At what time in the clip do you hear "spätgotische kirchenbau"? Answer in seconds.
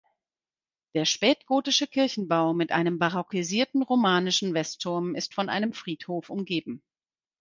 1.05-2.55